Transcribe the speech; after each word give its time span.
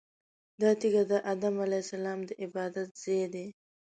دا 0.61 0.69
تیږه 0.79 1.03
د 1.11 1.13
ادم 1.33 1.55
علیه 1.65 1.81
السلام 1.85 2.19
د 2.29 2.31
عبادت 2.43 2.89
ځای 3.03 3.23
دی. 3.33 3.47